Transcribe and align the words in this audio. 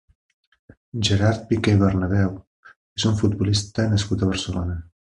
Gerard 1.09 1.43
Piqué 1.51 1.75
i 1.77 1.81
Bernabeu 1.83 2.35
és 2.73 3.09
un 3.13 3.21
futbolista 3.23 3.91
nascut 3.95 4.27
a 4.29 4.35
Barcelona. 4.35 4.85